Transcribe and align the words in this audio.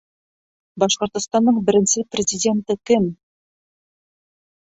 Башҡортостандың 0.83 1.59
беренсе 1.67 2.03
президенты 2.15 2.77
кем? 2.91 3.05